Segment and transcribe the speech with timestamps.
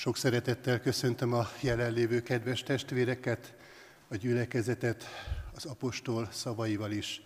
[0.00, 3.54] Sok szeretettel köszöntöm a jelenlévő kedves testvéreket,
[4.08, 5.04] a gyülekezetet
[5.54, 7.22] az apostol szavaival is.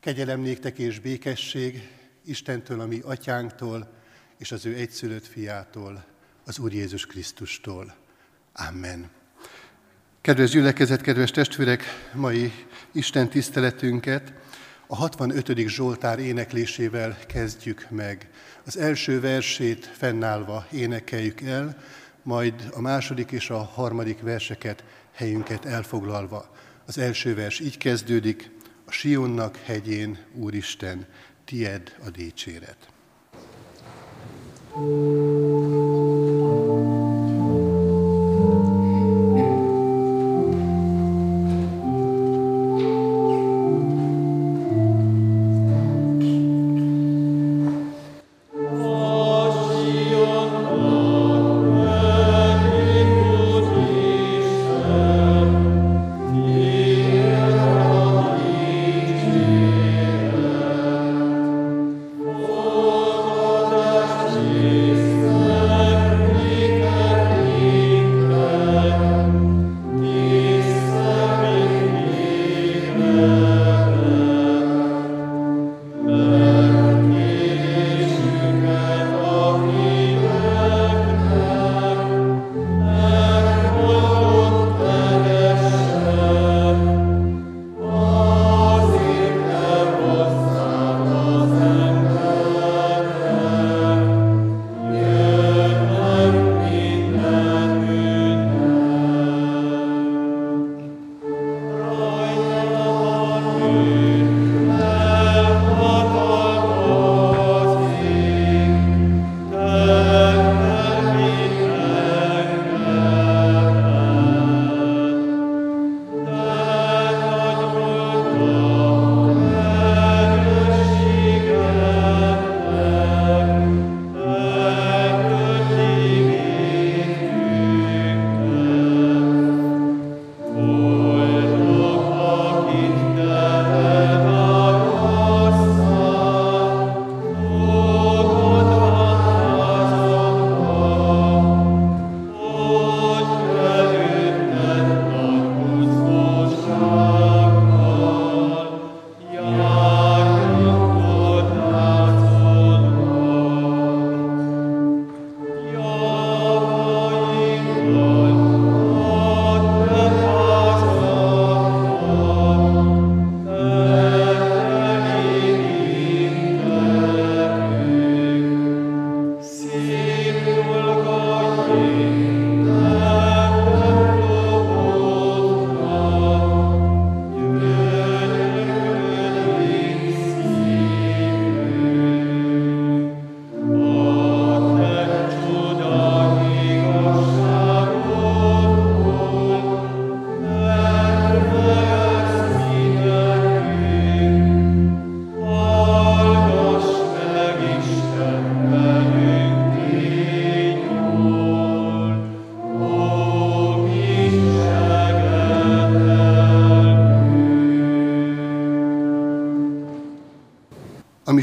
[0.00, 1.88] Kegyelem néktek és békesség
[2.24, 3.92] Istentől, a mi atyánktól,
[4.38, 6.04] és az ő egyszülött fiától,
[6.44, 7.94] az Úr Jézus Krisztustól.
[8.52, 9.10] Amen.
[10.20, 12.52] Kedves gyülekezet, kedves testvérek, mai
[12.92, 14.32] Isten tiszteletünket
[14.86, 15.68] a 65.
[15.68, 18.28] Zsoltár éneklésével kezdjük meg.
[18.64, 21.76] Az első versét fennállva énekeljük el,
[22.24, 26.50] majd a második és a harmadik verseket helyünket elfoglalva.
[26.86, 28.50] Az első vers így kezdődik,
[28.86, 31.06] a Sionnak hegyén, Úristen,
[31.44, 32.76] tied a dicséret.
[34.74, 35.83] thank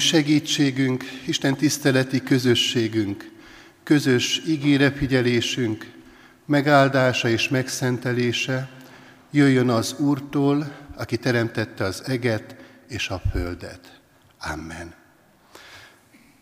[0.02, 3.32] segítségünk, Isten tiszteleti közösségünk,
[3.84, 5.92] közös ígére figyelésünk,
[6.46, 8.70] megáldása és megszentelése
[9.32, 12.56] jöjjön az Úrtól, aki teremtette az eget
[12.88, 14.00] és a földet.
[14.40, 14.94] Amen.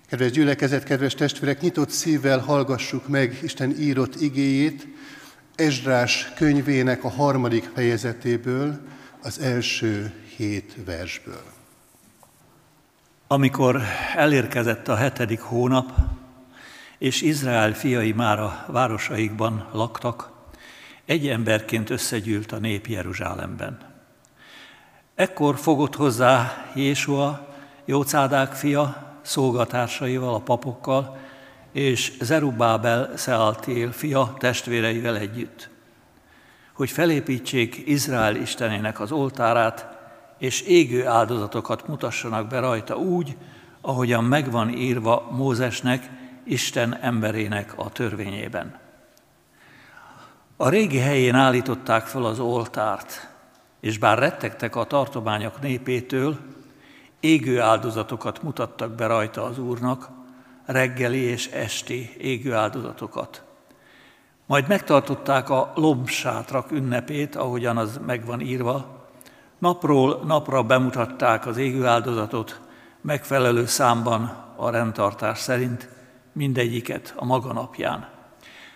[0.10, 4.88] Kedves gyülekezet, kedves testvérek, nyitott szívvel hallgassuk meg Isten írott igéjét,
[5.56, 8.80] Esdrás könyvének a harmadik fejezetéből,
[9.22, 11.59] az első hét versből.
[13.32, 13.82] Amikor
[14.16, 15.92] elérkezett a hetedik hónap,
[16.98, 20.32] és Izrael fiai már a városaikban laktak,
[21.06, 23.78] egy emberként összegyűlt a nép Jeruzsálemben.
[25.16, 27.48] Ekkor fogott hozzá Jésua,
[27.86, 31.18] Jócádák fia, szolgatársaival, a papokkal,
[31.72, 35.70] és Zerubábel Szealtél fia testvéreivel együtt,
[36.74, 39.99] hogy felépítsék Izrael Istenének az oltárát,
[40.40, 43.38] és égő áldozatokat mutassanak be rajta úgy,
[43.82, 46.10] ahogyan megvan írva Mózesnek,
[46.44, 48.80] Isten emberének a törvényében.
[50.58, 53.30] A régi helyén állították fel az oltárt,
[53.80, 56.38] és bár rettegtek a tartományok népétől,
[57.20, 60.10] égő áldozatokat mutattak be rajta az Úrnak,
[60.66, 63.44] reggeli és esti égő áldozatokat.
[64.46, 68.99] Majd megtartották a lombsátrak ünnepét, ahogyan az megvan írva.
[69.60, 72.60] Napról napra bemutatták az égő áldozatot,
[73.02, 75.90] megfelelő számban a rendtartás szerint,
[76.32, 78.10] mindegyiket a maga napján.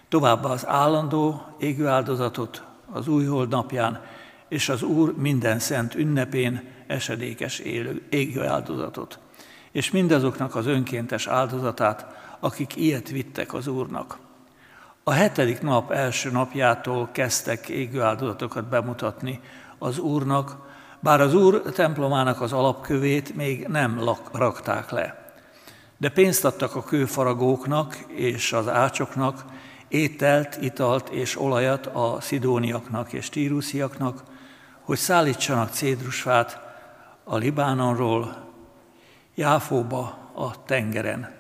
[0.10, 4.02] Továbbá az állandó égő áldozatot az újhold napján,
[4.48, 9.20] és az Úr minden szent ünnepén esedékes élő, égő áldozatot,
[9.72, 12.06] és mindazoknak az önkéntes áldozatát,
[12.40, 14.18] akik ilyet vittek az Úrnak.
[15.04, 19.40] A hetedik nap első napjától kezdtek égő áldozatokat bemutatni
[19.78, 20.73] az Úrnak,
[21.04, 25.34] bár az Úr templomának az alapkövét még nem rakták le.
[25.98, 29.46] De pénzt adtak a kőfaragóknak és az ácsoknak,
[29.88, 34.24] ételt, italt és olajat a szidóniaknak és tírusziaknak,
[34.82, 36.60] hogy szállítsanak cédrusfát
[37.24, 38.52] a Libánonról,
[39.36, 41.32] Jáfóba a tengeren,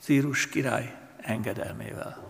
[0.00, 2.23] Círus király engedelmével.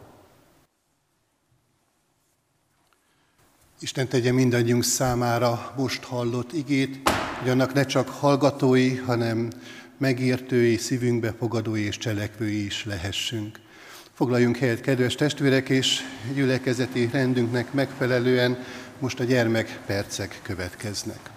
[3.84, 7.10] Isten tegye mindannyiunk számára most hallott igét,
[7.40, 9.50] hogy annak ne csak hallgatói, hanem
[9.98, 13.60] megértői, szívünkbe fogadói és cselekvői is lehessünk.
[14.12, 16.00] Foglaljunk helyet, kedves testvérek, és
[16.34, 18.58] gyülekezeti rendünknek megfelelően
[18.98, 21.33] most a gyermek percek következnek.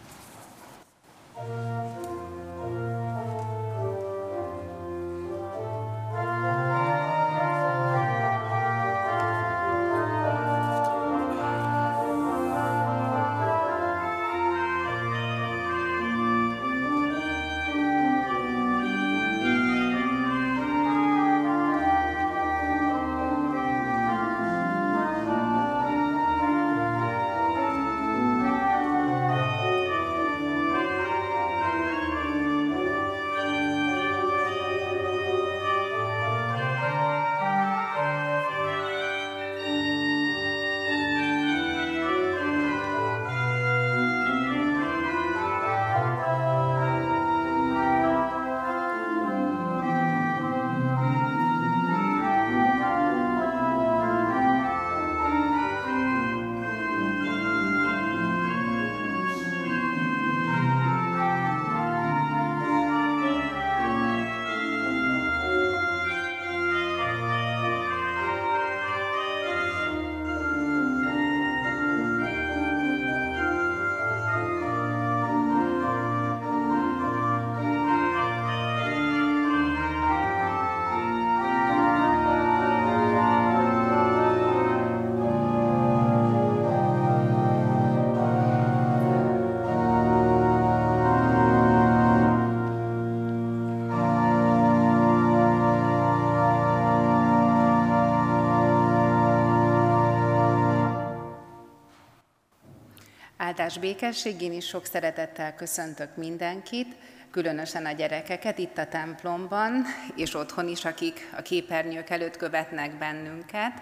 [103.60, 106.96] Áldás békesség, én is sok szeretettel köszöntök mindenkit,
[107.32, 113.74] különösen a gyerekeket itt a templomban, és otthon is, akik a képernyők előtt követnek bennünket.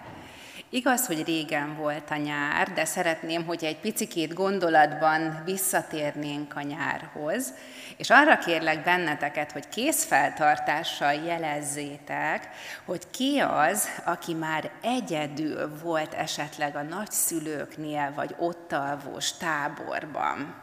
[0.70, 7.52] Igaz, hogy régen volt a nyár, de szeretném, hogy egy picikét gondolatban visszatérnénk a nyárhoz,
[7.96, 12.48] és arra kérlek benneteket, hogy készfeltartással jelezzétek,
[12.84, 20.54] hogy ki az, aki már egyedül volt esetleg a nagyszülőknél, vagy ott alvós táborban.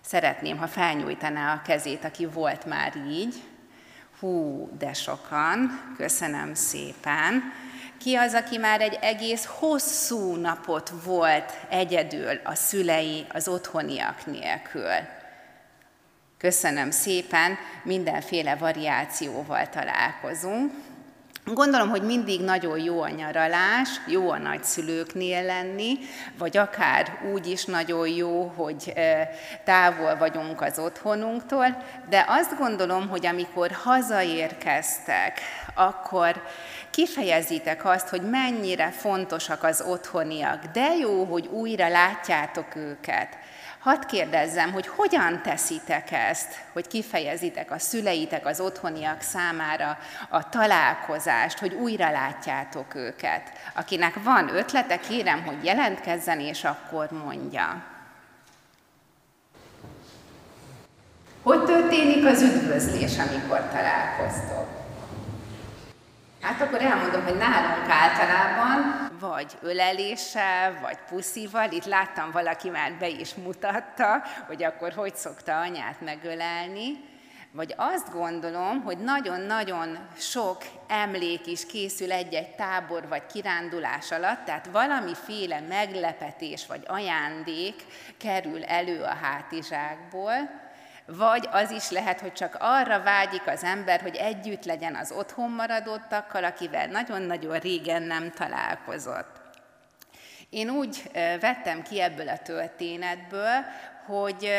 [0.00, 3.34] Szeretném, ha felnyújtaná a kezét, aki volt már így.
[4.20, 7.42] Hú, de sokan, köszönöm szépen.
[8.02, 14.90] Ki az, aki már egy egész hosszú napot volt egyedül a szülei, az otthoniak nélkül?
[16.38, 20.72] Köszönöm szépen, mindenféle variációval találkozunk.
[21.44, 25.98] Gondolom, hogy mindig nagyon jó a nyaralás, jó a nagyszülőknél lenni,
[26.38, 28.92] vagy akár úgy is nagyon jó, hogy
[29.64, 35.40] távol vagyunk az otthonunktól, de azt gondolom, hogy amikor hazaérkeztek,
[35.74, 36.42] akkor
[36.90, 43.38] kifejezitek azt, hogy mennyire fontosak az otthoniak, de jó, hogy újra látjátok őket,
[43.82, 49.98] Hadd kérdezzem, hogy hogyan teszitek ezt, hogy kifejezitek a szüleitek, az otthoniak számára
[50.28, 53.42] a találkozást, hogy újra látjátok őket.
[53.74, 57.82] Akinek van ötlete, kérem, hogy jelentkezzen, és akkor mondja.
[61.42, 64.68] Hogy történik az üdvözlés, amikor találkoztok?
[66.40, 73.08] Hát akkor elmondom, hogy nálunk általában vagy öleléssel, vagy puszival, itt láttam valaki már be
[73.08, 77.10] is mutatta, hogy akkor hogy szokta anyát megölelni,
[77.52, 80.56] vagy azt gondolom, hogy nagyon-nagyon sok
[80.88, 87.84] emlék is készül egy-egy tábor vagy kirándulás alatt, tehát valamiféle meglepetés vagy ajándék
[88.18, 90.61] kerül elő a hátizsákból,
[91.06, 95.50] vagy az is lehet, hogy csak arra vágyik az ember, hogy együtt legyen az otthon
[95.50, 99.40] maradottakkal, akivel nagyon-nagyon régen nem találkozott.
[100.50, 103.64] Én úgy vettem ki ebből a történetből,
[104.06, 104.50] hogy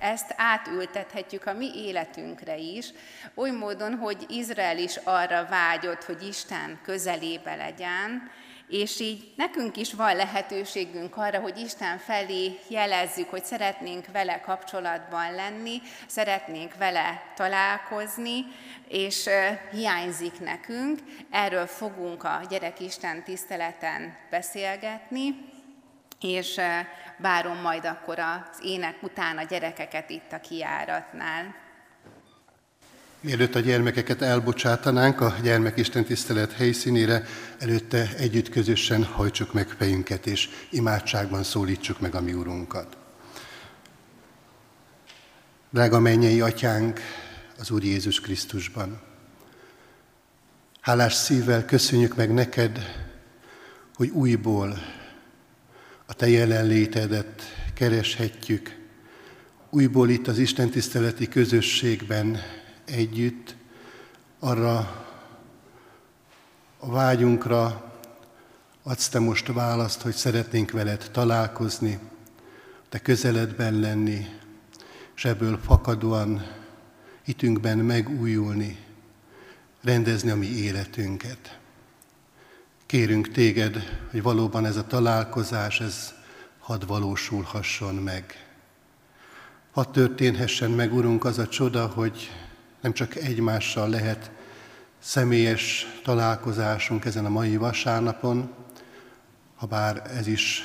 [0.00, 2.88] ezt átültethetjük a mi életünkre is,
[3.34, 8.30] oly módon, hogy Izrael is arra vágyott, hogy Isten közelébe legyen,
[8.68, 15.34] és így nekünk is van lehetőségünk arra, hogy Isten felé jelezzük, hogy szeretnénk vele kapcsolatban
[15.34, 18.44] lenni, szeretnénk vele találkozni,
[18.88, 19.28] és
[19.72, 20.98] hiányzik nekünk.
[21.30, 25.50] Erről fogunk a Gyerekisten tiszteleten beszélgetni,
[26.20, 26.60] és
[27.16, 31.66] várom majd akkor az ének után a gyerekeket itt a kiáratnál.
[33.20, 37.24] Mielőtt a gyermekeket elbocsátanánk a gyermekisten tisztelet helyszínére,
[37.58, 42.96] előtte együtt közösen hajtsuk meg fejünket, és imádságban szólítsuk meg a mi Urunkat.
[45.70, 47.00] Drága mennyei atyánk
[47.58, 49.00] az Úr Jézus Krisztusban,
[50.80, 53.04] hálás szívvel köszönjük meg neked,
[53.94, 54.78] hogy újból
[56.06, 57.42] a Te jelenlétedet
[57.74, 58.76] kereshetjük,
[59.70, 62.40] újból itt az Isten tiszteleti közösségben
[62.88, 63.56] együtt
[64.38, 65.06] arra
[66.78, 67.92] a vágyunkra
[68.82, 71.98] adsz te most választ, hogy szeretnénk veled találkozni,
[72.88, 74.26] te közeledben lenni,
[75.16, 76.46] és ebből fakadóan
[77.22, 78.78] hitünkben megújulni,
[79.82, 81.58] rendezni a mi életünket.
[82.86, 86.14] Kérünk téged, hogy valóban ez a találkozás, ez
[86.58, 88.46] hadd valósulhasson meg.
[89.72, 92.30] Hadd történhessen meg, Urunk, az a csoda, hogy
[92.80, 94.30] nem csak egymással lehet
[94.98, 98.54] személyes találkozásunk ezen a mai vasárnapon,
[99.56, 100.62] ha bár ez is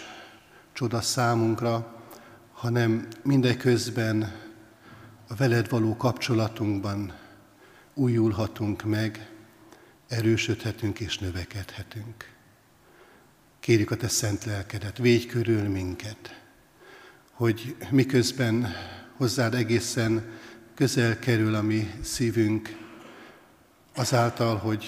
[0.74, 2.02] csoda számunkra,
[2.54, 4.32] hanem mindeközben
[5.28, 7.14] a veled való kapcsolatunkban
[7.94, 9.30] újulhatunk meg,
[10.08, 12.32] erősödhetünk és növekedhetünk.
[13.60, 16.42] Kérjük a Te szent lelkedet, védj körül minket,
[17.32, 18.74] hogy miközben
[19.18, 20.24] hozzád egészen
[20.76, 22.78] közel kerül a mi szívünk,
[23.96, 24.86] azáltal, hogy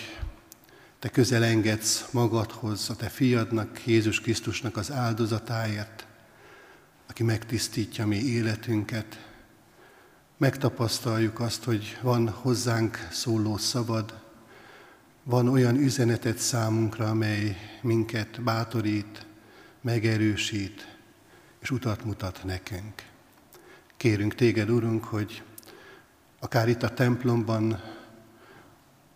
[0.99, 6.07] te közel engedsz magadhoz, a te fiadnak, Jézus Krisztusnak az áldozatáért,
[7.07, 9.27] aki megtisztítja mi életünket.
[10.37, 14.19] Megtapasztaljuk azt, hogy van hozzánk szóló szabad,
[15.23, 19.25] van olyan üzenetet számunkra, amely minket bátorít,
[19.81, 20.97] megerősít,
[21.59, 22.93] és utat mutat nekünk.
[23.97, 25.43] Kérünk téged, Urunk, hogy
[26.45, 27.81] akár itt a templomban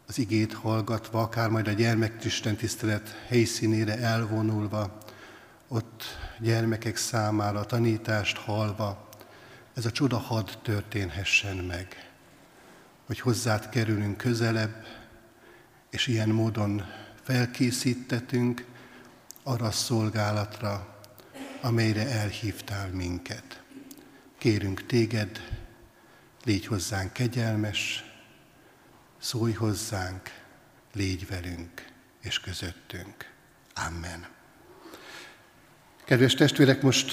[0.07, 4.97] az igét hallgatva, akár majd a gyermekisten tisztelet helyszínére elvonulva,
[5.67, 6.03] ott
[6.39, 9.09] gyermekek számára tanítást hallva,
[9.73, 12.11] ez a csoda had történhessen meg,
[13.05, 14.85] hogy hozzád kerülünk közelebb,
[15.89, 16.85] és ilyen módon
[17.21, 18.65] felkészítetünk
[19.43, 20.99] arra a szolgálatra,
[21.61, 23.63] amelyre elhívtál minket.
[24.37, 25.59] Kérünk téged,
[26.49, 28.03] légy hozzánk kegyelmes,
[29.19, 30.21] szólj hozzánk,
[30.93, 31.85] légy velünk
[32.21, 33.31] és közöttünk.
[33.87, 34.27] Amen.
[36.05, 37.11] Kedves testvérek, most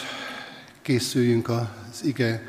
[0.82, 2.42] készüljünk az ige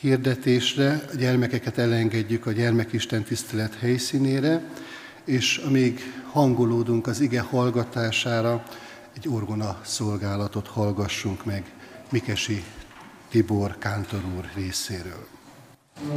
[0.00, 4.62] hirdetésre, a gyermekeket elengedjük a gyermekisten tisztelet helyszínére,
[5.24, 8.64] és amíg hangolódunk az ige hallgatására,
[9.16, 11.72] egy orgona szolgálatot hallgassunk meg
[12.10, 12.64] Mikesi
[13.28, 15.33] Tibor Kántor úr részéről.
[16.02, 16.14] うん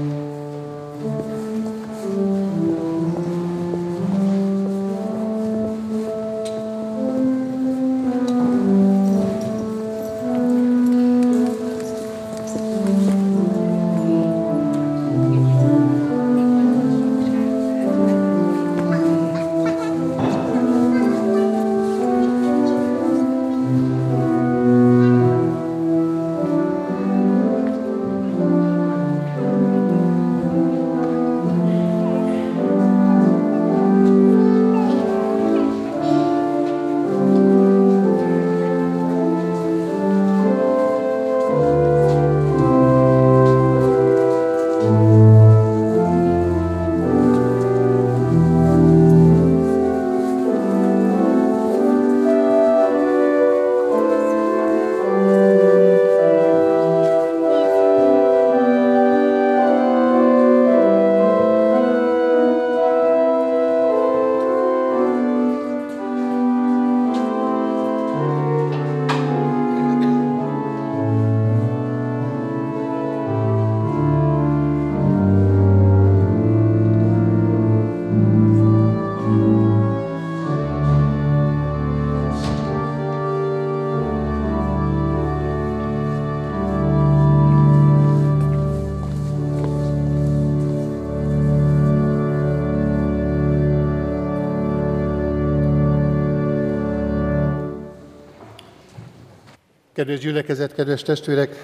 [99.98, 101.56] Kedves gyülekezet, kedves testvérek,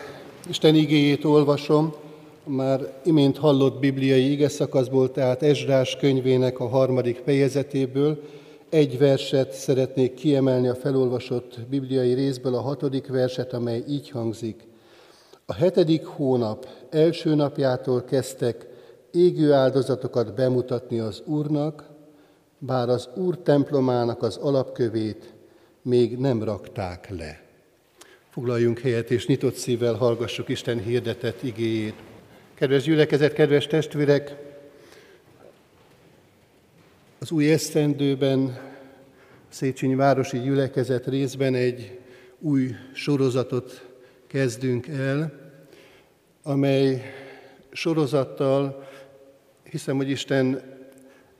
[0.49, 1.93] Isten igéjét olvasom,
[2.43, 8.21] már imént hallott bibliai ige szakaszból, tehát Ezrás könyvének a harmadik fejezetéből.
[8.69, 14.67] Egy verset szeretnék kiemelni a felolvasott bibliai részből, a hatodik verset, amely így hangzik.
[15.45, 18.67] A hetedik hónap első napjától kezdtek
[19.11, 21.89] égő áldozatokat bemutatni az Úrnak,
[22.57, 25.33] bár az Úr templomának az alapkövét
[25.81, 27.43] még nem rakták le.
[28.33, 31.93] Foglaljunk helyet, és nyitott szívvel hallgassuk Isten hirdetett igéjét.
[32.53, 34.35] Kedves gyülekezet, kedves testvérek!
[37.19, 38.59] Az új esztendőben
[39.49, 41.99] Széchenyi Városi Gyülekezet részben egy
[42.39, 43.87] új sorozatot
[44.27, 45.33] kezdünk el,
[46.43, 47.13] amely
[47.71, 48.87] sorozattal
[49.63, 50.61] hiszem, hogy Isten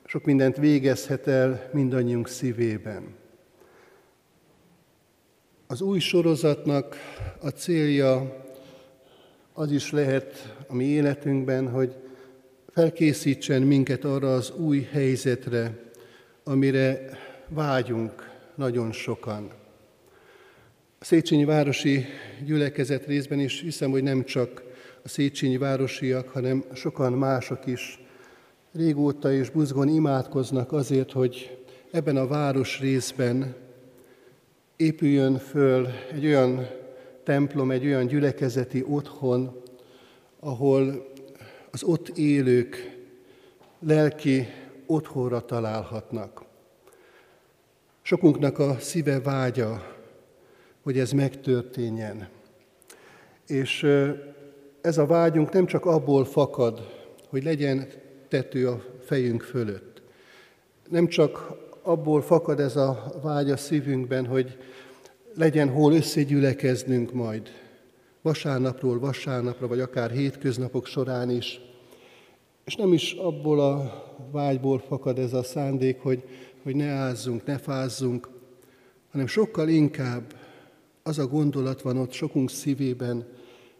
[0.04, 3.22] sok mindent végezhet el mindannyiunk szívében.
[5.74, 6.96] Az új sorozatnak
[7.40, 8.44] a célja
[9.52, 11.94] az is lehet a mi életünkben, hogy
[12.68, 15.78] felkészítsen minket arra az új helyzetre,
[16.44, 17.08] amire
[17.48, 19.50] vágyunk nagyon sokan.
[20.98, 22.04] A Széchenyi Városi
[22.44, 24.62] Gyülekezet részben is hiszem, hogy nem csak
[25.02, 28.00] a Széchenyi Városiak, hanem sokan mások is
[28.72, 31.58] régóta és buzgon imádkoznak azért, hogy
[31.90, 33.62] ebben a város részben
[34.76, 36.66] épüljön föl egy olyan
[37.22, 39.62] templom, egy olyan gyülekezeti otthon,
[40.40, 41.12] ahol
[41.70, 42.98] az ott élők
[43.78, 44.46] lelki
[44.86, 46.44] otthonra találhatnak.
[48.02, 49.96] Sokunknak a szíve vágya,
[50.82, 52.28] hogy ez megtörténjen.
[53.46, 53.86] És
[54.80, 56.80] ez a vágyunk nem csak abból fakad,
[57.28, 57.88] hogy legyen
[58.28, 60.02] tető a fejünk fölött.
[60.88, 64.58] Nem csak abból fakad ez a vágy a szívünkben, hogy
[65.34, 67.48] legyen hol összegyülekeznünk majd,
[68.22, 71.60] vasárnapról vasárnapra, vagy akár hétköznapok során is.
[72.64, 76.22] És nem is abból a vágyból fakad ez a szándék, hogy,
[76.62, 78.28] hogy ne ázzunk, ne fázzunk,
[79.10, 80.34] hanem sokkal inkább
[81.02, 83.26] az a gondolat van ott sokunk szívében,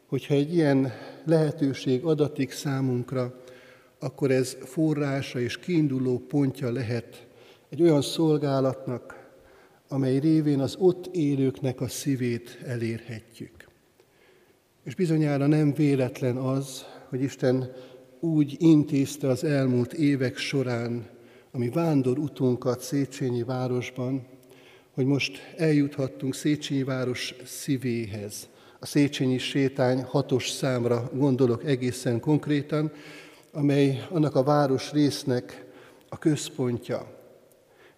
[0.07, 0.93] hogyha egy ilyen
[1.25, 3.35] lehetőség adatik számunkra,
[3.99, 7.27] akkor ez forrása és kiinduló pontja lehet
[7.75, 9.31] egy olyan szolgálatnak,
[9.89, 13.69] amely révén az ott élőknek a szívét elérhetjük.
[14.85, 17.73] És bizonyára nem véletlen az, hogy Isten
[18.21, 21.07] úgy intézte az elmúlt évek során
[21.51, 24.27] a mi vándor utunkat Széchenyi városban,
[24.93, 28.49] hogy most eljuthattunk Széchenyi város szívéhez.
[28.81, 32.93] A Széchenyi sétány hatos számra gondolok egészen konkrétan,
[33.53, 35.65] amely annak a város résznek
[36.09, 37.13] a központja.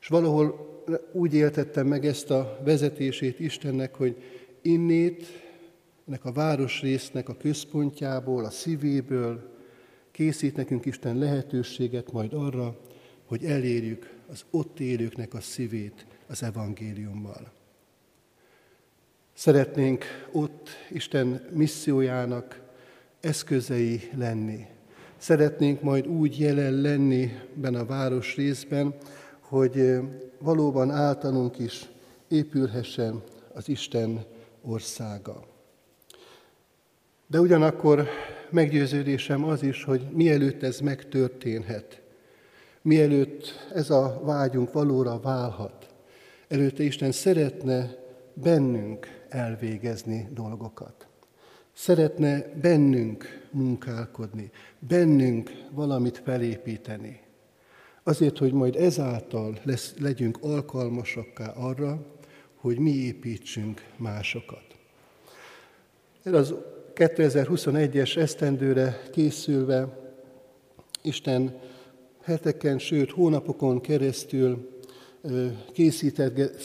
[0.07, 0.67] És valahol
[1.13, 4.23] úgy éltettem meg ezt a vezetését Istennek, hogy
[4.63, 5.27] innét,
[6.09, 9.57] ennek a városrésznek a központjából, a szívéből
[10.11, 12.81] készít nekünk Isten lehetőséget majd arra,
[13.25, 17.53] hogy elérjük az ott élőknek a szívét az evangéliummal.
[19.35, 22.63] Szeretnénk ott Isten missziójának
[23.21, 24.67] eszközei lenni.
[25.17, 28.95] Szeretnénk majd úgy jelen lenni benne a város részben,
[29.49, 29.99] hogy
[30.39, 31.89] valóban általunk is
[32.29, 33.23] épülhessen
[33.55, 34.25] az Isten
[34.63, 35.45] országa.
[37.27, 38.09] De ugyanakkor
[38.51, 42.03] meggyőződésem az is, hogy mielőtt ez megtörténhet,
[42.83, 45.95] mielőtt ez a vágyunk valóra válhat,
[46.49, 47.95] előtte Isten szeretne
[48.35, 51.07] bennünk elvégezni dolgokat.
[51.73, 57.26] Szeretne bennünk munkálkodni, bennünk valamit felépíteni.
[58.09, 62.07] Azért, hogy majd ezáltal lesz, legyünk alkalmasakká arra,
[62.55, 64.65] hogy mi építsünk másokat.
[66.23, 66.55] Ez az
[66.95, 69.99] 2021-es esztendőre készülve
[71.03, 71.59] Isten
[72.23, 74.81] heteken, sőt hónapokon keresztül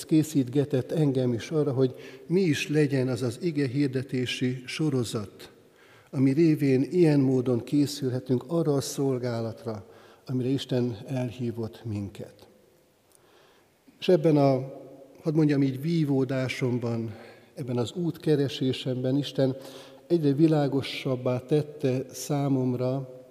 [0.08, 5.52] készítgetett engem is arra, hogy mi is legyen az az ige hirdetési sorozat,
[6.10, 9.91] ami révén ilyen módon készülhetünk arra a szolgálatra,
[10.32, 12.48] amire Isten elhívott minket.
[14.00, 14.80] És ebben a,
[15.22, 17.16] hadd mondjam így, vívódásomban,
[17.54, 19.56] ebben az útkeresésemben Isten
[20.08, 23.22] egyre világosabbá tette számomra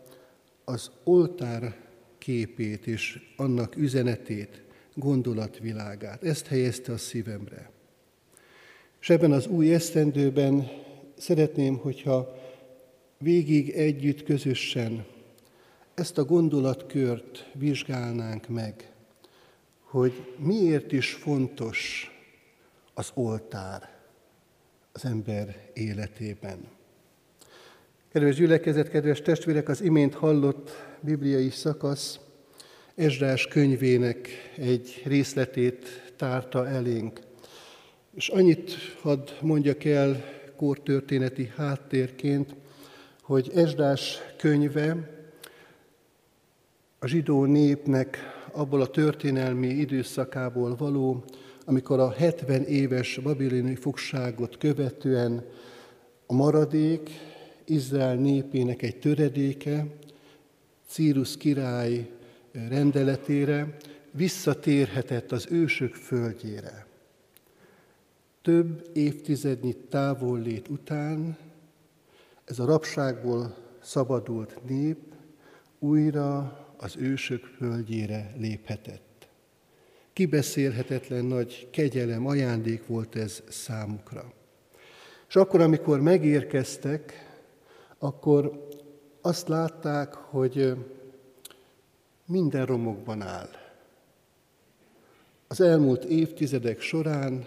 [0.64, 1.76] az oltár
[2.18, 4.62] képét és annak üzenetét,
[4.94, 6.24] gondolatvilágát.
[6.24, 7.70] Ezt helyezte a szívemre.
[9.00, 10.68] És ebben az új esztendőben
[11.16, 12.36] szeretném, hogyha
[13.18, 15.04] végig együtt, közösen
[16.00, 18.92] ezt a gondolatkört vizsgálnánk meg,
[19.80, 22.10] hogy miért is fontos
[22.94, 23.90] az oltár,
[24.92, 26.68] az ember életében.
[28.12, 32.18] Kedves gyülekezet, kedves testvérek, az imént hallott bibliai szakasz
[32.94, 37.20] Ezrás könyvének egy részletét tárta elénk.
[38.14, 40.24] És annyit hadd mondjak el
[40.56, 42.54] kórtörténeti háttérként,
[43.22, 45.18] hogy Ezrás könyve
[47.02, 48.18] a zsidó népnek
[48.52, 51.24] abból a történelmi időszakából való,
[51.64, 55.44] amikor a 70 éves babiloni fogságot követően
[56.26, 57.10] a maradék
[57.64, 59.86] Izrael népének egy töredéke
[60.86, 62.10] Círus király
[62.52, 63.76] rendeletére
[64.10, 66.86] visszatérhetett az ősök földjére.
[68.42, 71.36] Több évtizednyi távollét után
[72.44, 74.98] ez a rabságból szabadult nép
[75.78, 79.28] újra az ősök földjére léphetett.
[80.12, 84.32] Kibeszélhetetlen nagy kegyelem, ajándék volt ez számukra.
[85.28, 87.12] És akkor, amikor megérkeztek,
[87.98, 88.68] akkor
[89.20, 90.74] azt látták, hogy
[92.26, 93.50] minden romokban áll.
[95.48, 97.46] Az elmúlt évtizedek során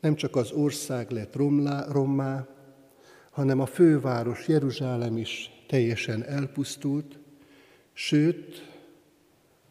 [0.00, 2.46] nem csak az ország lett romlá, rommá,
[3.30, 7.18] hanem a főváros Jeruzsálem is teljesen elpusztult,
[7.98, 8.68] sőt,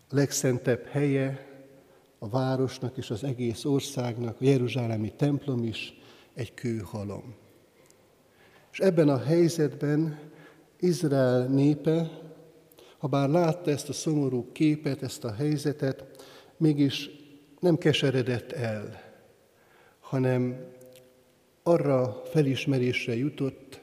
[0.10, 1.48] a legszentebb helye
[2.20, 5.94] a városnak és az egész országnak, a Jeruzsálemi templom is
[6.34, 7.36] egy kőhalom.
[8.72, 10.20] És ebben a helyzetben
[10.80, 12.10] Izrael népe,
[12.98, 16.26] ha bár látta ezt a szomorú képet, ezt a helyzetet,
[16.58, 17.10] mégis
[17.60, 19.02] nem keseredett el,
[20.00, 20.66] hanem
[21.64, 23.80] arra felismerésre jutott,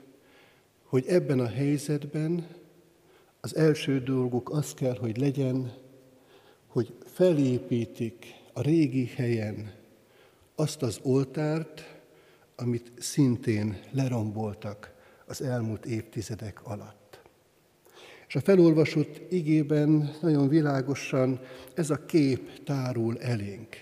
[0.84, 2.60] hogy ebben a helyzetben
[3.44, 5.72] az első dolguk az kell, hogy legyen,
[6.66, 9.72] hogy felépítik a régi helyen
[10.54, 12.00] azt az oltárt,
[12.56, 14.94] amit szintén leromboltak
[15.26, 17.20] az elmúlt évtizedek alatt.
[18.28, 21.40] És a felolvasott igében nagyon világosan
[21.74, 23.76] ez a kép tárul elénk,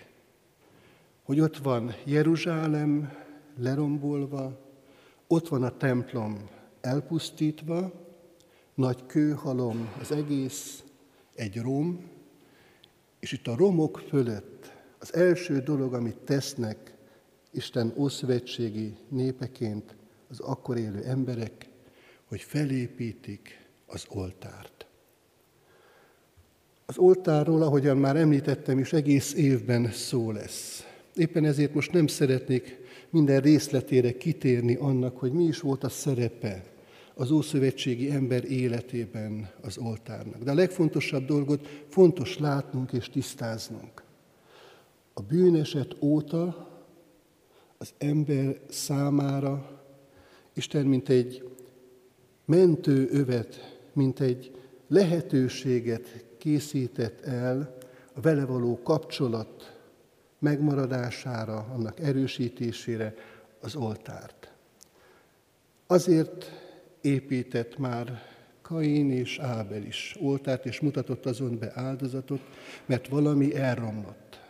[1.22, 3.12] hogy ott van Jeruzsálem
[3.58, 4.58] lerombolva,
[5.26, 6.48] ott van a templom
[6.80, 8.08] elpusztítva,
[8.80, 10.82] nagy kőhalom, az egész
[11.34, 12.04] egy rom,
[13.18, 16.94] és itt a romok fölött az első dolog, amit tesznek
[17.50, 19.94] Isten ószövetségi népeként
[20.30, 21.68] az akkor élő emberek,
[22.24, 24.86] hogy felépítik az oltárt.
[26.86, 30.86] Az oltárról, ahogyan már említettem is, egész évben szó lesz.
[31.14, 32.78] Éppen ezért most nem szeretnék
[33.10, 36.78] minden részletére kitérni annak, hogy mi is volt a szerepe
[37.20, 40.42] az ószövetségi ember életében az oltárnak.
[40.42, 44.02] De a legfontosabb dolgot fontos látnunk és tisztáznunk.
[45.14, 46.68] A bűneset óta
[47.78, 49.80] az ember számára
[50.52, 51.48] Isten mint egy
[52.44, 57.76] mentő övet, mint egy lehetőséget készített el
[58.14, 59.78] a vele való kapcsolat
[60.38, 63.14] megmaradására, annak erősítésére
[63.60, 64.52] az oltárt.
[65.86, 66.68] Azért
[67.00, 68.22] épített már
[68.62, 72.40] Kain és Ábel is oltárt, és mutatott azon be áldozatot,
[72.86, 74.40] mert valami elromlott,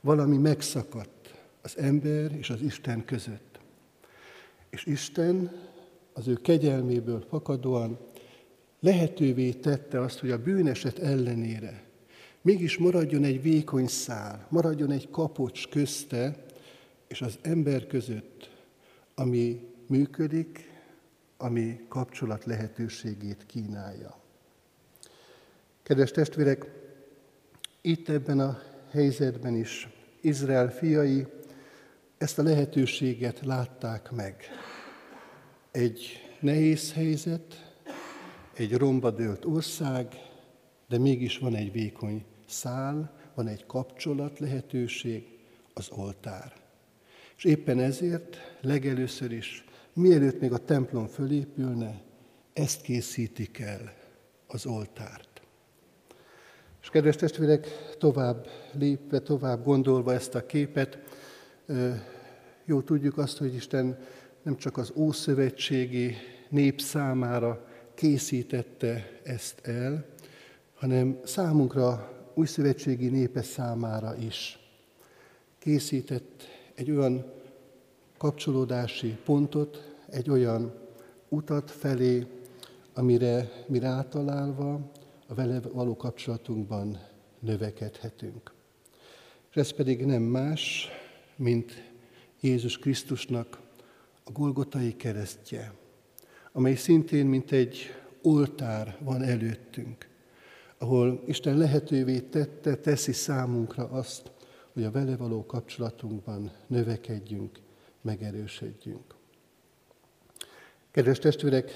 [0.00, 3.58] valami megszakadt az ember és az Isten között.
[4.70, 5.52] És Isten
[6.12, 7.98] az ő kegyelméből fakadóan
[8.80, 11.84] lehetővé tette azt, hogy a bűneset ellenére
[12.44, 16.44] mégis maradjon egy vékony szál, maradjon egy kapocs közte
[17.08, 18.50] és az ember között,
[19.14, 20.73] ami működik,
[21.36, 24.22] ami kapcsolat lehetőségét kínálja.
[25.82, 26.66] Kedves testvérek,
[27.80, 29.88] itt ebben a helyzetben is
[30.20, 31.26] Izrael fiai
[32.18, 34.36] ezt a lehetőséget látták meg.
[35.70, 37.74] Egy nehéz helyzet,
[38.54, 40.14] egy romba dőlt ország,
[40.88, 45.34] de mégis van egy vékony szál, van egy kapcsolat lehetőség,
[45.74, 46.52] az oltár.
[47.36, 49.64] És éppen ezért legelőször is
[49.94, 52.02] mielőtt még a templom fölépülne,
[52.52, 53.94] ezt készítik el,
[54.46, 55.42] az oltárt.
[56.82, 60.98] És kedves testvérek, tovább lépve, tovább gondolva ezt a képet,
[62.64, 63.98] jó tudjuk azt, hogy Isten
[64.42, 66.14] nem csak az ószövetségi
[66.48, 70.06] nép számára készítette ezt el,
[70.74, 74.58] hanem számunkra újszövetségi népe számára is
[75.58, 76.42] készített
[76.74, 77.32] egy olyan
[78.18, 80.72] kapcsolódási pontot, egy olyan
[81.28, 82.26] utat felé,
[82.94, 84.90] amire mi rátalálva
[85.26, 86.98] a vele való kapcsolatunkban
[87.38, 88.52] növekedhetünk.
[89.50, 90.88] És ez pedig nem más,
[91.36, 91.92] mint
[92.40, 93.60] Jézus Krisztusnak
[94.24, 95.74] a Golgotai keresztje,
[96.52, 97.78] amely szintén, mint egy
[98.22, 100.08] oltár van előttünk,
[100.78, 104.30] ahol Isten lehetővé tette, teszi számunkra azt,
[104.72, 107.60] hogy a vele való kapcsolatunkban növekedjünk,
[108.04, 109.14] megerősödjünk.
[110.90, 111.70] Kedves testvérek,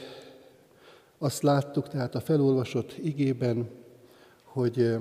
[1.19, 3.71] azt láttuk tehát a felolvasott igében,
[4.43, 4.97] hogy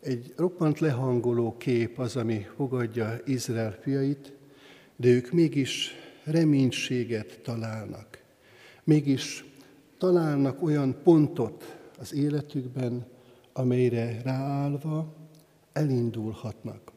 [0.00, 4.32] egy roppant lehangoló kép az, ami fogadja Izrael fiait,
[4.96, 8.22] de ők mégis reménységet találnak.
[8.84, 9.44] Mégis
[9.98, 13.06] találnak olyan pontot az életükben,
[13.52, 15.14] amelyre ráállva
[15.72, 16.92] elindulhatnak.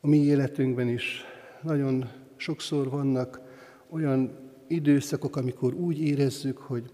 [0.00, 1.24] A mi életünkben is
[1.64, 3.40] nagyon sokszor vannak
[3.88, 6.90] olyan időszakok, amikor úgy érezzük, hogy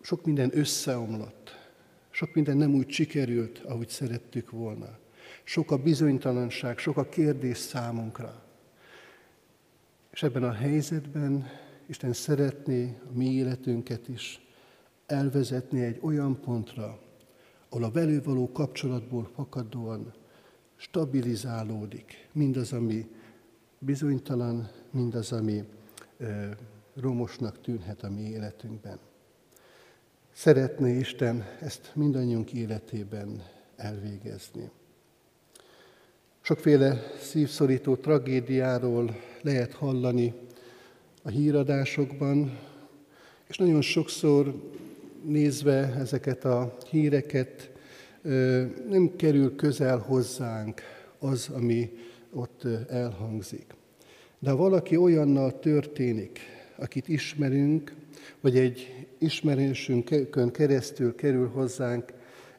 [0.00, 1.68] sok minden összeomlott,
[2.10, 4.98] sok minden nem úgy sikerült, ahogy szerettük volna.
[5.44, 8.42] Sok a bizonytalanság, sok a kérdés számunkra.
[10.10, 11.46] És ebben a helyzetben
[11.86, 14.40] Isten szeretné a mi életünket is
[15.06, 16.98] elvezetni egy olyan pontra,
[17.68, 20.12] ahol a velő való kapcsolatból fakadóan
[20.76, 23.06] stabilizálódik mindaz, ami
[23.78, 25.64] bizonytalan, mindaz, ami
[27.00, 28.98] romosnak tűnhet a mi életünkben.
[30.32, 33.42] Szeretné Isten ezt mindannyiunk életében
[33.76, 34.70] elvégezni.
[36.40, 40.34] Sokféle szívszorító tragédiáról lehet hallani
[41.22, 42.58] a híradásokban,
[43.46, 44.54] és nagyon sokszor
[45.24, 47.70] nézve ezeket a híreket,
[48.88, 50.80] nem kerül közel hozzánk
[51.18, 51.90] az, ami
[52.34, 53.66] ott elhangzik.
[54.38, 56.38] De ha valaki olyannal történik,
[56.76, 57.94] akit ismerünk,
[58.40, 62.12] vagy egy ismerősünkön keresztül kerül hozzánk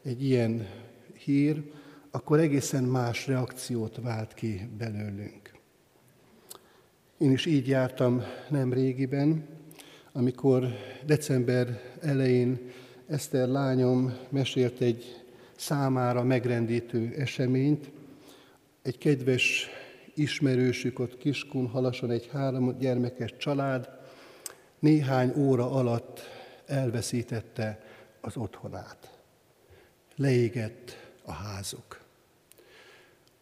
[0.03, 0.67] egy ilyen
[1.13, 1.63] hír,
[2.11, 5.51] akkor egészen más reakciót vált ki belőlünk.
[7.17, 9.45] Én is így jártam nem régiben,
[10.11, 10.67] amikor
[11.05, 12.59] december elején
[13.07, 15.23] Eszter lányom mesélt egy
[15.55, 17.91] számára megrendítő eseményt.
[18.85, 19.67] Egy kedves
[20.13, 23.89] ismerősük ott Kiskun halason egy három gyermekes család
[24.79, 26.19] néhány óra alatt
[26.65, 27.83] elveszítette
[28.21, 29.19] az otthonát.
[30.15, 31.99] Leégett a házuk.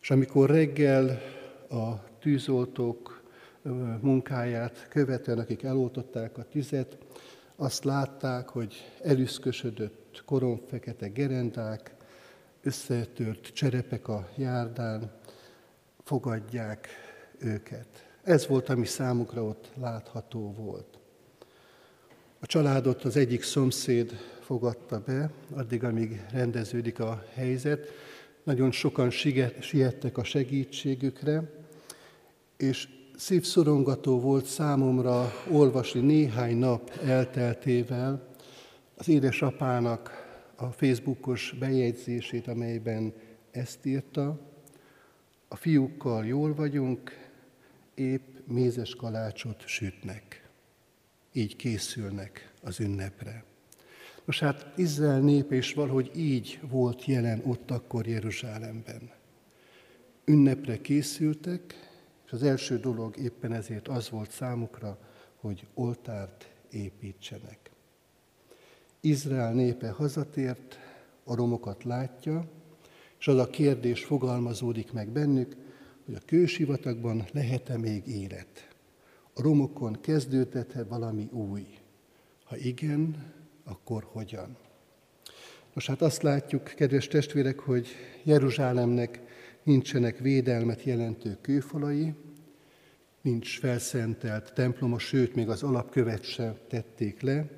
[0.02, 1.22] És amikor reggel
[1.70, 3.24] a tűzoltók
[4.02, 6.98] munkáját követően, akik eloltották a tüzet,
[7.56, 11.96] azt látták, hogy elüszkösödött koromfekete gerendák,
[12.62, 15.22] összetört cserepek a járdán,
[16.04, 16.88] fogadják
[17.38, 17.88] őket.
[18.24, 20.98] Ez volt, ami számukra ott látható volt.
[22.40, 24.12] A családot az egyik szomszéd
[24.42, 27.88] fogadta be, addig, amíg rendeződik a helyzet.
[28.44, 29.10] Nagyon sokan
[29.60, 31.52] siettek a segítségükre,
[32.58, 32.88] és
[33.18, 38.28] szívszorongató volt számomra olvasni néhány nap elteltével
[38.98, 40.12] az édesapának
[40.56, 43.14] a Facebookos bejegyzését, amelyben
[43.52, 44.53] ezt írta,
[45.54, 47.12] a fiúkkal jól vagyunk,
[47.94, 50.50] épp mézes kalácsot sütnek.
[51.32, 53.44] Így készülnek az ünnepre.
[54.26, 59.12] Most hát Izrael népe is valahogy így volt jelen ott akkor Jeruzsálemben.
[60.26, 61.90] Ünnepre készültek,
[62.26, 64.98] és az első dolog éppen ezért az volt számukra,
[65.36, 67.72] hogy oltárt építsenek.
[69.00, 70.80] Izrael népe hazatért,
[71.24, 72.46] a romokat látja,
[73.24, 75.56] és az a kérdés fogalmazódik meg bennük,
[76.06, 78.76] hogy a kősivatagban lehet-e még élet?
[79.34, 81.66] A romokon kezdődhet-e valami új?
[82.44, 83.34] Ha igen,
[83.64, 84.58] akkor hogyan?
[85.74, 87.88] Most hát azt látjuk, kedves testvérek, hogy
[88.24, 89.22] Jeruzsálemnek
[89.64, 92.14] nincsenek védelmet jelentő kőfalai,
[93.22, 97.50] nincs felszentelt temploma, sőt, még az alapkövet se tették le,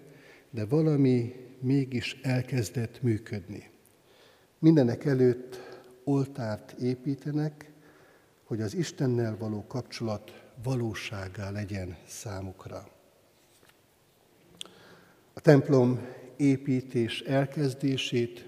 [0.50, 3.74] de valami mégis elkezdett működni.
[4.66, 5.60] Mindenek előtt
[6.04, 7.72] oltárt építenek,
[8.44, 12.88] hogy az Istennel való kapcsolat valóságá legyen számukra.
[15.34, 18.46] A templom építés elkezdését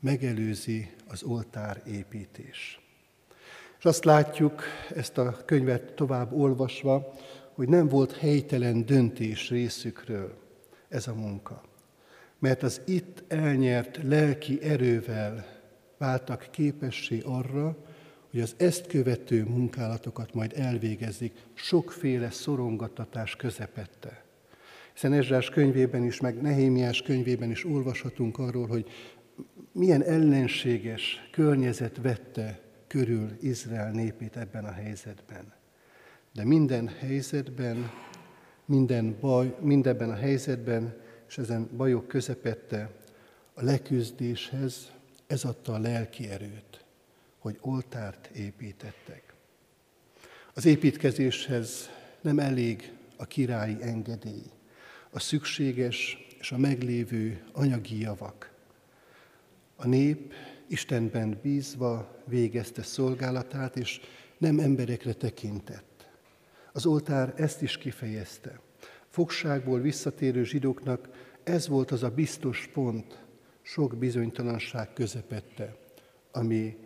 [0.00, 2.80] megelőzi az oltár építés.
[3.78, 4.62] És azt látjuk,
[4.94, 7.14] ezt a könyvet tovább olvasva,
[7.54, 10.38] hogy nem volt helytelen döntés részükről
[10.88, 11.70] ez a munka.
[12.42, 15.46] Mert az itt elnyert lelki erővel
[15.98, 17.76] váltak képessé arra,
[18.30, 24.24] hogy az ezt követő munkálatokat majd elvégezik sokféle szorongatatás közepette.
[24.92, 28.90] Hiszen Ezsás könyvében is, meg Nehémiás könyvében is olvashatunk arról, hogy
[29.72, 35.52] milyen ellenséges környezet vette körül Izrael népét ebben a helyzetben.
[36.32, 37.90] De minden helyzetben,
[38.64, 41.00] minden baj, mindenben a helyzetben,
[41.32, 42.90] és ezen bajok közepette
[43.54, 44.92] a leküzdéshez
[45.26, 46.84] ez adta a lelki erőt,
[47.38, 49.34] hogy oltárt építettek.
[50.54, 51.90] Az építkezéshez
[52.20, 54.50] nem elég a királyi engedély,
[55.10, 58.52] a szükséges és a meglévő anyagi javak.
[59.76, 60.32] A nép
[60.66, 64.00] Istenben bízva végezte szolgálatát, és
[64.38, 66.08] nem emberekre tekintett.
[66.72, 68.60] Az oltár ezt is kifejezte.
[69.12, 71.08] Fogságból visszatérő zsidóknak
[71.44, 73.24] ez volt az a biztos pont
[73.62, 75.76] sok bizonytalanság közepette,
[76.32, 76.76] ami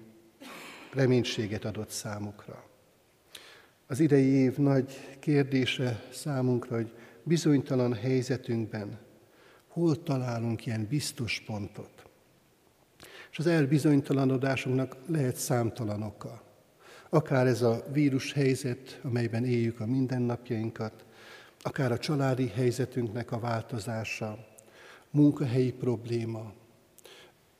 [0.92, 2.64] reménységet adott számukra.
[3.86, 6.92] Az idei év nagy kérdése számunkra, hogy
[7.22, 8.98] bizonytalan helyzetünkben
[9.68, 12.06] hol találunk ilyen biztos pontot.
[13.30, 16.42] És az elbizonytalanodásunknak lehet számtalan oka.
[17.08, 21.04] Akár ez a vírus helyzet, amelyben éljük a mindennapjainkat,
[21.62, 24.46] akár a családi helyzetünknek a változása,
[25.10, 26.52] munkahelyi probléma.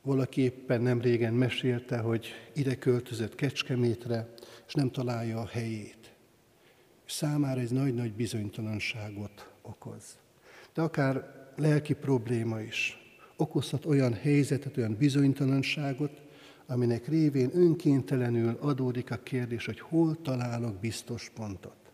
[0.01, 4.33] Valaki éppen nem régen mesélte, hogy ide költözött Kecskemétre,
[4.67, 6.11] és nem találja a helyét.
[7.05, 10.03] Számára ez nagy-nagy bizonytalanságot okoz.
[10.73, 12.97] De akár lelki probléma is
[13.35, 16.21] okozhat olyan helyzetet, olyan bizonytalanságot,
[16.67, 21.86] aminek révén önkéntelenül adódik a kérdés, hogy hol találok biztos pontot.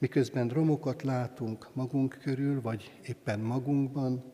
[0.00, 4.32] Miközben romokat látunk magunk körül, vagy éppen magunkban,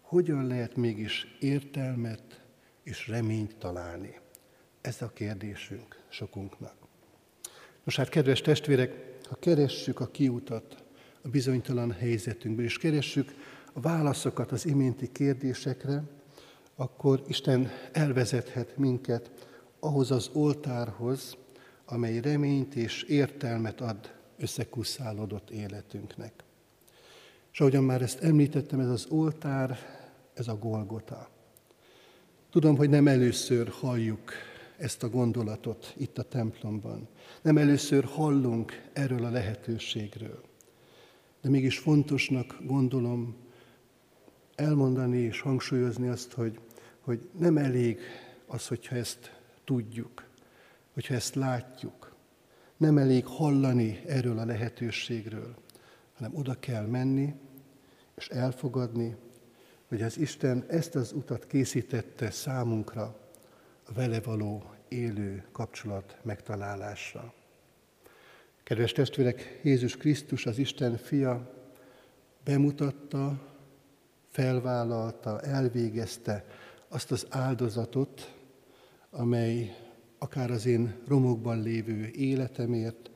[0.00, 2.42] hogyan lehet mégis értelmet
[2.82, 4.18] és reményt találni?
[4.80, 6.74] Ez a kérdésünk sokunknak.
[7.84, 10.84] Nos hát, kedves testvérek, ha keressük a kiutat
[11.22, 13.32] a bizonytalan helyzetünkből, és keressük
[13.72, 16.02] a válaszokat az iménti kérdésekre,
[16.76, 19.30] akkor Isten elvezethet minket
[19.80, 21.36] ahhoz az oltárhoz,
[21.84, 26.44] amely reményt és értelmet ad összekuszálódott életünknek.
[27.52, 29.78] És ahogyan már ezt említettem, ez az oltár,
[30.34, 31.28] ez a Golgota.
[32.50, 34.32] Tudom, hogy nem először halljuk
[34.76, 37.08] ezt a gondolatot itt a templomban.
[37.42, 40.42] Nem először hallunk erről a lehetőségről.
[41.40, 43.36] De mégis fontosnak gondolom
[44.54, 46.58] elmondani és hangsúlyozni azt, hogy,
[47.00, 48.00] hogy nem elég
[48.46, 50.24] az, hogyha ezt tudjuk,
[50.92, 52.05] hogyha ezt látjuk.
[52.76, 55.54] Nem elég hallani erről a lehetőségről,
[56.14, 57.34] hanem oda kell menni,
[58.14, 59.16] és elfogadni,
[59.88, 63.18] hogy az Isten ezt az utat készítette számunkra
[63.84, 67.34] a vele való élő kapcsolat megtalálásra.
[68.62, 71.54] Kedves testvérek, Jézus Krisztus, az Isten fia,
[72.44, 73.54] bemutatta,
[74.30, 76.44] felvállalta, elvégezte
[76.88, 78.34] azt az áldozatot,
[79.10, 79.76] amely
[80.26, 83.10] akár az én romokban lévő életemért,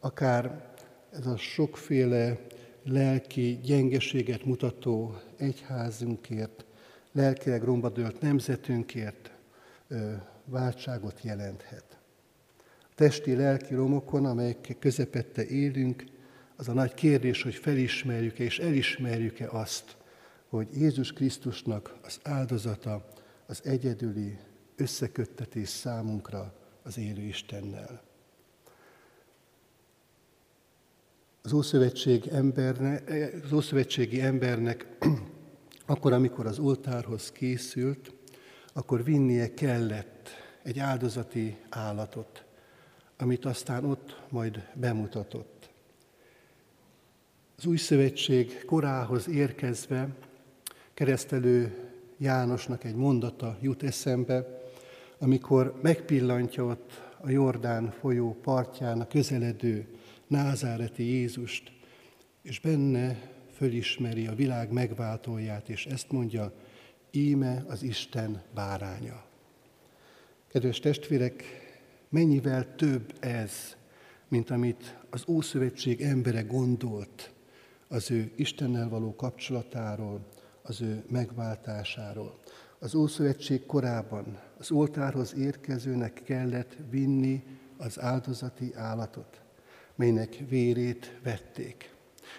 [0.00, 0.70] akár
[1.10, 2.46] ez a sokféle
[2.84, 6.64] lelki gyengeséget mutató egyházunkért,
[7.12, 9.30] lelkileg romba dőlt nemzetünkért
[10.44, 11.84] váltságot jelenthet.
[12.80, 16.04] A testi, lelki romokon, amelyek közepette élünk,
[16.56, 19.96] az a nagy kérdés, hogy felismerjük-e és elismerjük-e azt,
[20.48, 23.08] hogy Jézus Krisztusnak az áldozata
[23.46, 24.38] az egyedüli
[24.76, 28.02] összeköttetés számunkra az élő Istennel.
[31.42, 33.12] Az Ószövetség embernek,
[33.44, 34.86] az Ószövetségi embernek
[35.86, 38.12] akkor, amikor az oltárhoz készült,
[38.72, 40.28] akkor vinnie kellett
[40.62, 42.44] egy áldozati állatot,
[43.16, 45.70] amit aztán ott majd bemutatott.
[47.56, 50.08] Az új szövetség korához érkezve
[50.94, 54.61] keresztelő Jánosnak egy mondata jut eszembe,
[55.22, 59.86] amikor megpillantja ott a Jordán folyó partján a közeledő
[60.26, 61.72] názáreti Jézust,
[62.42, 66.52] és benne fölismeri a világ megváltóját, és ezt mondja,
[67.10, 69.24] íme az Isten báránya.
[70.48, 71.44] Kedves testvérek,
[72.08, 73.76] mennyivel több ez,
[74.28, 77.32] mint amit az Ószövetség embere gondolt
[77.88, 80.26] az ő Istennel való kapcsolatáról,
[80.62, 82.38] az ő megváltásáról.
[82.78, 87.42] Az Ószövetség korában az oltárhoz érkezőnek kellett vinni
[87.76, 89.40] az áldozati állatot,
[89.94, 91.94] melynek vérét vették.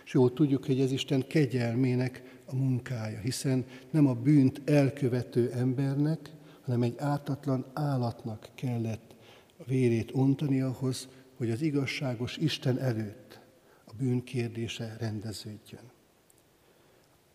[0.05, 6.29] És jól tudjuk, hogy ez Isten kegyelmének a munkája, hiszen nem a bűnt elkövető embernek,
[6.61, 9.15] hanem egy ártatlan állatnak kellett
[9.57, 11.07] a vérét ontani ahhoz,
[11.37, 13.39] hogy az igazságos Isten előtt
[13.85, 15.91] a bűn kérdése rendeződjön.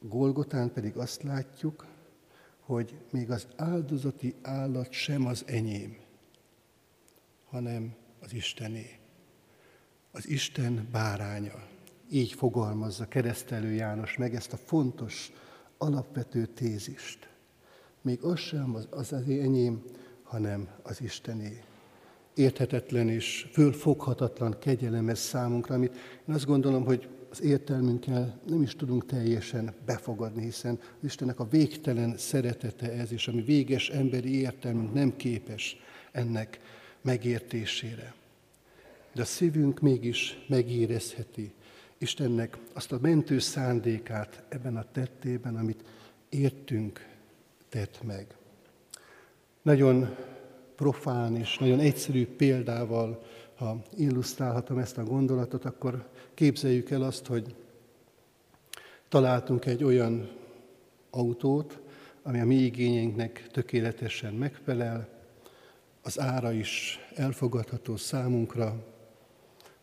[0.01, 1.87] Golgotán pedig azt látjuk,
[2.69, 5.97] hogy még az áldozati állat sem az enyém,
[7.51, 8.99] hanem az Istené.
[10.11, 11.67] az Isten báránya.
[12.11, 15.33] Így fogalmazza keresztelő János meg ezt a fontos,
[15.79, 17.29] alapvető tézist.
[18.03, 19.83] Még az sem az, az, az enyém,
[20.23, 21.63] hanem az Istené.
[22.35, 25.95] Érthetetlen és fölfoghatatlan kegyelem ez számunkra, amit
[26.29, 31.49] én azt gondolom, hogy az értelmünkkel nem is tudunk teljesen befogadni, hiszen az Istennek a
[31.49, 35.77] végtelen szeretete ez, és ami véges emberi értelmünk nem képes
[36.13, 36.61] ennek
[37.01, 38.15] megértésére.
[39.13, 41.53] De a szívünk mégis megérezheti
[41.99, 45.85] Istennek azt a mentő szándékát ebben a tettében, amit
[46.29, 47.07] értünk
[47.69, 48.27] tett meg.
[49.63, 50.17] Nagyon
[50.77, 53.23] profán és nagyon egyszerű példával,
[53.59, 57.55] ha illusztrálhatom ezt a gondolatot, akkor képzeljük el azt, hogy
[59.09, 60.31] találtunk egy olyan
[61.11, 61.81] autót,
[62.23, 65.09] ami a mi igényeinknek tökéletesen megfelel,
[66.03, 68.85] az ára is elfogadható számunkra,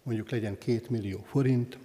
[0.03, 1.77] mondjuk legyen két millió forint,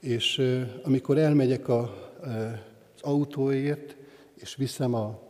[0.00, 0.42] és
[0.82, 1.80] amikor elmegyek a,
[2.20, 3.96] az autóért,
[4.34, 5.20] és viszem a,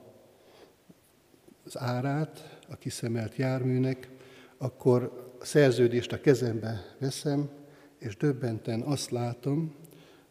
[1.64, 4.08] az árát a kiszemelt járműnek,
[4.56, 7.48] akkor szerződést a kezembe veszem,
[7.98, 9.74] és döbbenten azt látom,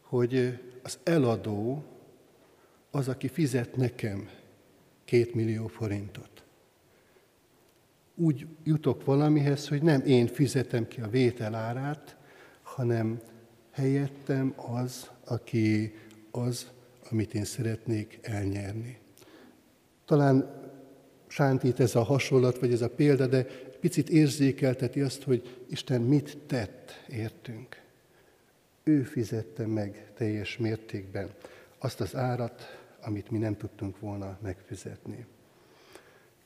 [0.00, 1.84] hogy az eladó
[2.90, 4.28] az, aki fizet nekem
[5.04, 6.44] két millió forintot.
[8.14, 12.16] Úgy jutok valamihez, hogy nem én fizetem ki a vétel árát,
[12.62, 13.20] hanem
[13.70, 15.94] helyettem az, aki
[16.30, 16.70] az,
[17.10, 18.98] amit én szeretnék elnyerni.
[20.04, 20.62] Talán
[21.26, 23.46] sántít ez a hasonlat, vagy ez a példa, de
[23.84, 27.80] picit érzékelteti azt, hogy Isten mit tett értünk.
[28.82, 31.30] Ő fizette meg teljes mértékben
[31.78, 35.26] azt az árat, amit mi nem tudtunk volna megfizetni.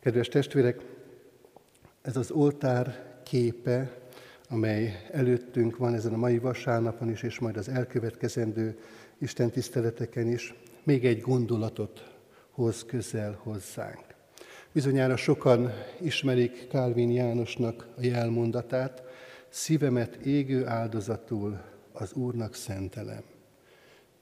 [0.01, 0.81] Kedves testvérek,
[2.03, 3.99] ez az oltár képe,
[4.49, 8.79] amely előttünk van ezen a mai vasárnapon is, és majd az elkövetkezendő
[9.19, 12.15] Isten tiszteleteken is, még egy gondolatot
[12.51, 14.08] hoz közel hozzánk.
[14.73, 19.03] Bizonyára sokan ismerik Kálvin Jánosnak a jelmondatát,
[19.49, 21.61] szívemet égő áldozatul
[21.93, 23.23] az Úrnak szentelem.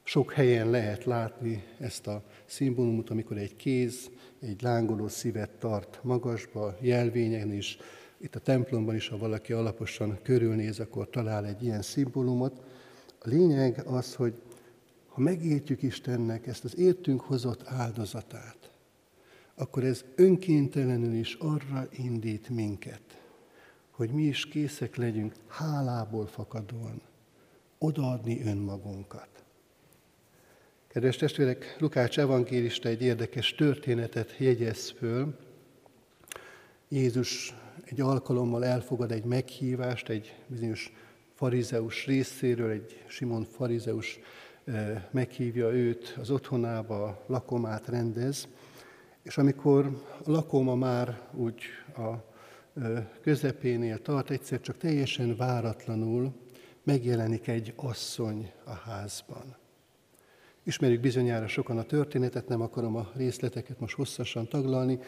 [0.02, 6.76] Sok helyen lehet látni ezt a szimbólumot, amikor egy kéz egy lángoló szívet tart magasba,
[6.80, 7.78] jelvényen is.
[8.18, 12.62] Itt a templomban is, ha valaki alaposan körülnéz, akkor talál egy ilyen szimbólumot.
[13.18, 14.34] A lényeg az, hogy
[15.08, 18.65] ha megértjük Istennek ezt az értünk hozott áldozatát,
[19.56, 23.20] akkor ez önkéntelenül is arra indít minket,
[23.90, 27.00] hogy mi is készek legyünk hálából fakadóan
[27.78, 29.28] odaadni önmagunkat.
[30.88, 35.36] Kedves testvérek, Lukács evangélista egy érdekes történetet jegyez föl.
[36.88, 37.54] Jézus
[37.84, 40.92] egy alkalommal elfogad egy meghívást egy bizonyos
[41.34, 44.18] farizeus részéről, egy Simon farizeus
[44.64, 48.48] eh, meghívja őt az otthonába, lakomát rendez,
[49.26, 51.62] és amikor a lakoma már úgy
[51.96, 52.34] a
[53.20, 56.32] közepénél tart, egyszer csak teljesen váratlanul
[56.82, 59.56] megjelenik egy asszony a házban.
[60.62, 64.98] Ismerjük bizonyára sokan a történetet, nem akarom a részleteket most hosszasan taglalni,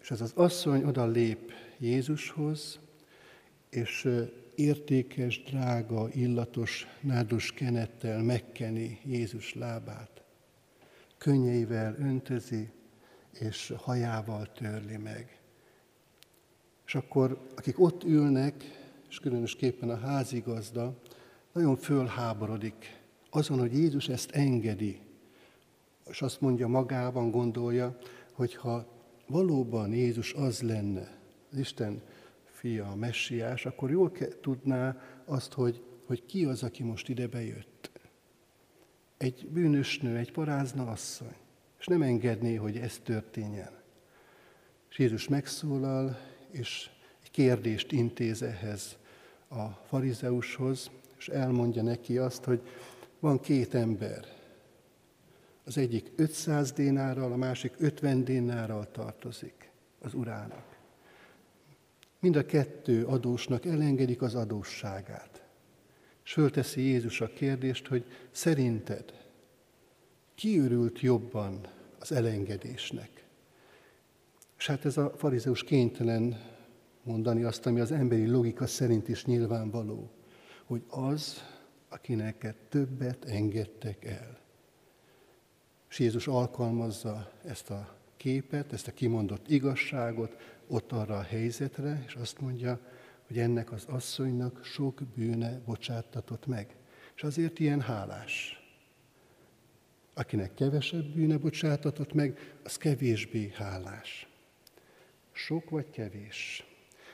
[0.00, 2.78] és ez az asszony oda lép Jézushoz,
[3.70, 4.08] és
[4.54, 10.22] értékes, drága, illatos nádus kenettel megkeni Jézus lábát.
[11.18, 12.68] Könnyeivel öntözi,
[13.40, 15.40] és hajával törli meg.
[16.86, 18.64] És akkor, akik ott ülnek,
[19.08, 20.98] és különösképpen a házigazda,
[21.52, 25.00] nagyon fölháborodik azon, hogy Jézus ezt engedi,
[26.06, 27.98] és azt mondja magában, gondolja,
[28.32, 28.86] hogy ha
[29.26, 31.18] valóban Jézus az lenne,
[31.50, 32.02] az Isten
[32.44, 37.90] fia, a messiás, akkor jól tudná azt, hogy, hogy ki az, aki most ide bejött.
[39.16, 41.36] Egy bűnös nő, egy parázna asszony
[41.78, 43.70] és nem engedné, hogy ez történjen.
[44.90, 46.18] És Jézus megszólal,
[46.50, 46.90] és
[47.22, 48.96] egy kérdést intéz ehhez
[49.48, 52.60] a farizeushoz, és elmondja neki azt, hogy
[53.18, 54.24] van két ember.
[55.64, 60.76] Az egyik 500 dénárral, a másik 50 dénárral tartozik az urának.
[62.20, 65.42] Mind a kettő adósnak elengedik az adósságát.
[66.24, 69.27] És fölteszi Jézus a kérdést, hogy szerinted
[70.38, 71.60] ki örült jobban
[71.98, 73.24] az elengedésnek?
[74.58, 76.40] És hát ez a farizeus kénytelen
[77.02, 80.10] mondani azt, ami az emberi logika szerint is nyilvánvaló,
[80.64, 81.44] hogy az,
[81.88, 84.38] akinek többet engedtek el.
[85.90, 90.36] És Jézus alkalmazza ezt a képet, ezt a kimondott igazságot
[90.66, 92.80] ott arra a helyzetre, és azt mondja,
[93.26, 96.76] hogy ennek az asszonynak sok bűne bocsáttatott meg.
[97.14, 98.57] És azért ilyen hálás.
[100.18, 104.28] Akinek kevesebb bűne bocsátatott meg, az kevésbé hálás.
[105.32, 106.64] Sok vagy kevés.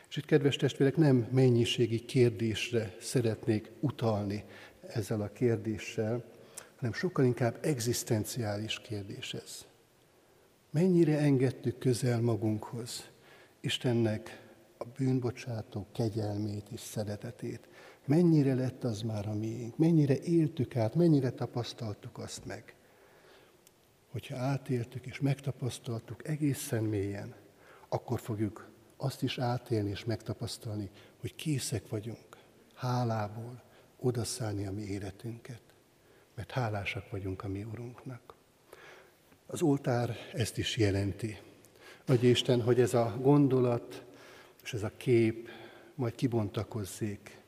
[0.09, 4.44] És itt, kedves testvérek, nem mennyiségi kérdésre szeretnék utalni
[4.88, 6.24] ezzel a kérdéssel,
[6.76, 9.66] hanem sokkal inkább egzisztenciális kérdés ez.
[10.70, 13.09] Mennyire engedtük közel magunkhoz
[13.61, 14.42] Istennek
[14.78, 17.68] a bűnbocsátó kegyelmét és szeretetét?
[18.07, 19.76] Mennyire lett az már a miénk?
[19.76, 20.94] Mennyire éltük át?
[20.94, 22.74] Mennyire tapasztaltuk azt meg?
[24.15, 27.35] Hogyha átéltük és megtapasztaltuk egészen mélyen,
[27.89, 30.91] akkor fogjuk azt is átélni és megtapasztalni,
[31.21, 32.37] hogy készek vagyunk
[32.75, 33.62] hálából
[33.99, 35.61] odaszállni a mi életünket,
[36.35, 38.35] mert hálásak vagyunk a mi Urunknak.
[39.47, 41.39] Az oltár ezt is jelenti.
[42.07, 44.05] Adja Isten, hogy ez a gondolat
[44.62, 45.49] és ez a kép
[45.95, 47.39] majd kibontakozzék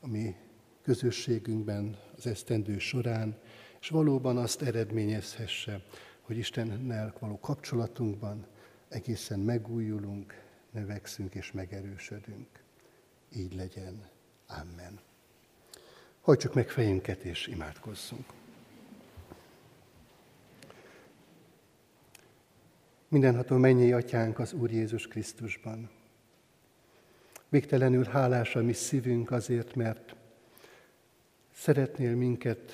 [0.00, 0.34] a mi
[0.82, 3.38] közösségünkben az esztendő során,
[3.80, 5.82] és valóban azt eredményezhesse,
[6.26, 8.46] hogy Istennel való kapcsolatunkban
[8.88, 12.48] egészen megújulunk, növekszünk és megerősödünk.
[13.32, 14.08] Így legyen.
[14.46, 15.00] Amen.
[16.20, 18.24] Hajtsuk meg fejünket és imádkozzunk.
[23.08, 25.90] Mindenható mennyi atyánk az Úr Jézus Krisztusban.
[27.48, 30.14] Végtelenül hálás a mi szívünk azért, mert
[31.54, 32.72] szeretnél minket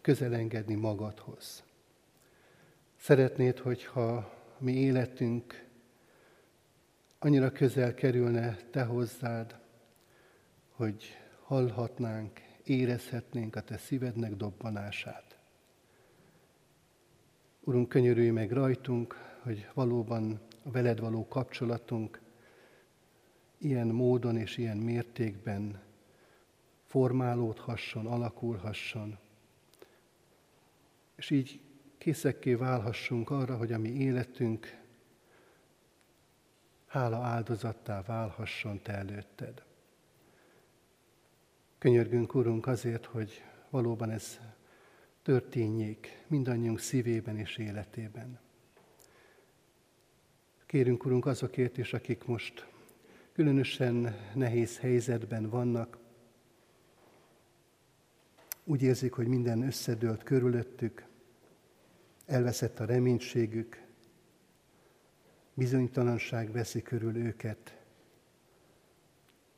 [0.00, 1.65] közelengedni magadhoz.
[3.06, 5.66] Szeretnéd, hogyha mi életünk
[7.18, 9.58] annyira közel kerülne Te hozzád,
[10.70, 11.04] hogy
[11.42, 15.38] hallhatnánk, érezhetnénk a Te szívednek dobbanását.
[17.60, 22.20] Urunk, könyörülj meg rajtunk, hogy valóban a veled való kapcsolatunk
[23.58, 25.82] ilyen módon és ilyen mértékben
[26.84, 29.18] formálódhasson, alakulhasson,
[31.16, 31.60] és így
[31.98, 34.84] készekké válhassunk arra, hogy a mi életünk
[36.86, 39.64] hála áldozattá válhasson Te előtted.
[41.78, 44.40] Könyörgünk, Urunk, azért, hogy valóban ez
[45.22, 48.38] történjék mindannyiunk szívében és életében.
[50.66, 52.66] Kérünk, Urunk, azokért is, akik most
[53.32, 55.98] különösen nehéz helyzetben vannak,
[58.64, 61.05] úgy érzik, hogy minden összedőlt körülöttük,
[62.26, 63.84] elveszett a reménységük,
[65.54, 67.80] bizonytalanság veszi körül őket.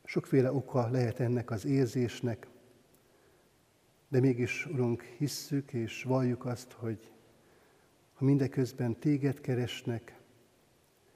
[0.05, 2.47] Sokféle oka lehet ennek az érzésnek,
[4.09, 7.13] de mégis, Urunk, hisszük és valljuk azt, hogy
[8.15, 10.21] ha mindeközben téged keresnek,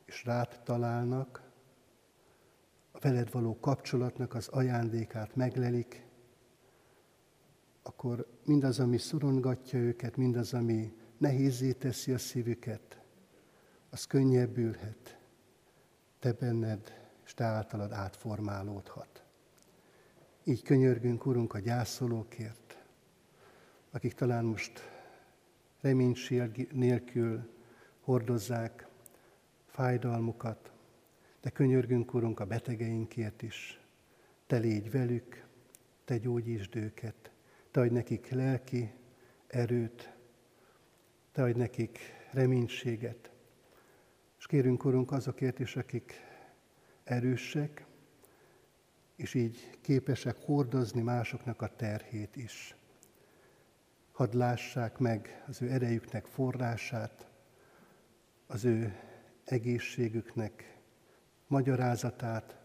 [0.04, 1.50] és rád találnak,
[2.92, 6.06] a veled való kapcsolatnak az ajándékát meglelik,
[7.82, 10.92] akkor mindaz, ami szorongatja őket, mindaz, ami
[11.22, 13.00] nehézé teszi a szívüket,
[13.90, 15.18] az könnyebbülhet,
[16.18, 16.92] te benned
[17.24, 19.24] és te általad átformálódhat.
[20.44, 22.82] Így könyörgünk, Urunk, a gyászolókért,
[23.90, 24.80] akik talán most
[25.80, 27.50] reménység nélkül
[28.00, 28.86] hordozzák
[29.66, 30.72] fájdalmukat,
[31.40, 33.80] de könyörgünk, Urunk, a betegeinkért is.
[34.46, 35.46] Te légy velük,
[36.04, 37.30] Te gyógyítsd őket,
[37.70, 38.92] Te adj nekik lelki
[39.46, 40.20] erőt,
[41.32, 41.98] Te adj nekik
[42.32, 43.30] reménységet,
[44.38, 46.20] és kérünk, Urunk, azokért is, akik
[47.04, 47.86] erősek,
[49.16, 52.76] és így képesek hordozni másoknak a terhét is.
[54.12, 57.30] Hadd lássák meg az ő erejüknek forrását,
[58.46, 58.96] az ő
[59.44, 60.78] egészségüknek
[61.46, 62.56] magyarázatát,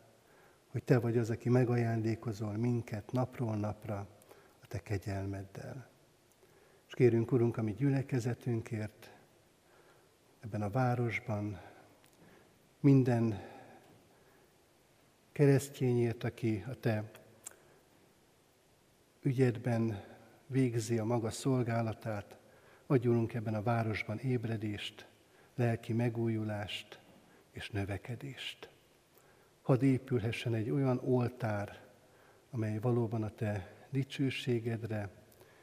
[0.68, 4.07] hogy Te vagy az, aki megajándékozol minket napról napra
[4.61, 5.95] a Te kegyelmeddel.
[6.97, 9.11] Kérünk, Urunk, a mi gyülekezetünkért,
[10.39, 11.61] ebben a városban,
[12.79, 13.41] minden
[15.31, 17.11] keresztényért, aki a te
[19.21, 20.03] ügyedben
[20.47, 22.37] végzi a maga szolgálatát,
[22.85, 25.07] adjunk ebben a városban ébredést,
[25.55, 26.99] lelki megújulást
[27.51, 28.69] és növekedést.
[29.61, 31.87] Hadd épülhessen egy olyan oltár,
[32.51, 35.09] amely valóban a te dicsőségedre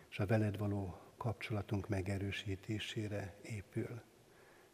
[0.09, 4.03] és a veled való kapcsolatunk megerősítésére épül.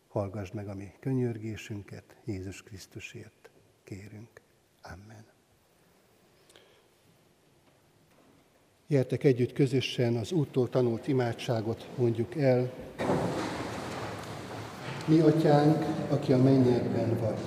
[0.09, 3.51] Hallgassd meg a mi könyörgésünket, Jézus Krisztusért
[3.85, 4.29] kérünk.
[4.83, 5.25] Amen.
[8.87, 12.73] Gyertek együtt közösen az úttól tanult imádságot mondjuk el.
[15.07, 17.41] Mi, Atyánk, aki a mennyekben vagy,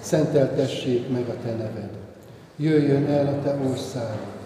[0.00, 1.98] szenteltessék meg a Te neved.
[2.56, 4.38] Jöjjön el a te országod,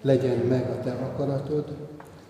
[0.00, 1.94] legyen meg a te akaratod,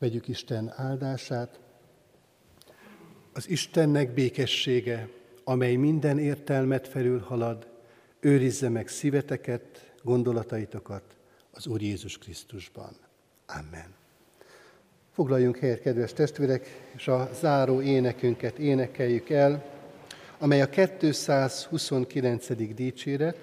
[0.00, 1.58] Vegyük Isten áldását.
[3.32, 5.08] Az Istennek békessége,
[5.44, 7.66] amely minden értelmet felülhalad,
[8.20, 11.02] őrizze meg szíveteket, gondolataitokat
[11.50, 12.96] az Úr Jézus Krisztusban.
[13.46, 13.94] Amen.
[15.12, 19.64] Foglaljunk helyet, kedves testvérek, és a záró énekünket énekeljük el,
[20.38, 22.74] amely a 229.
[22.74, 23.36] dicséret,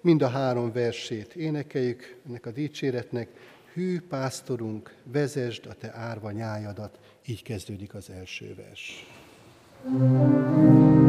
[0.00, 3.28] mind a három versét énekeljük ennek a dicséretnek.
[3.74, 6.98] Hű pásztorunk, vezesd a te árva nyájadat.
[7.26, 9.06] Így kezdődik az első vers.
[9.84, 11.01] thank you